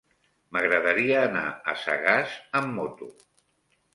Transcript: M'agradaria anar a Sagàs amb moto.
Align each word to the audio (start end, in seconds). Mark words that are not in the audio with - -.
M'agradaria 0.55 1.19
anar 1.25 1.43
a 1.51 1.77
Sagàs 1.83 2.35
amb 2.61 2.75
moto. 2.79 3.13